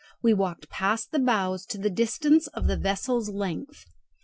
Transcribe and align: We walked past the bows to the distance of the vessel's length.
We 0.23 0.33
walked 0.33 0.67
past 0.71 1.11
the 1.11 1.19
bows 1.19 1.63
to 1.67 1.77
the 1.77 1.91
distance 1.91 2.47
of 2.47 2.65
the 2.65 2.75
vessel's 2.75 3.29
length. 3.29 3.85